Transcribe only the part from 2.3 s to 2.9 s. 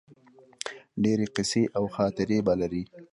به لرې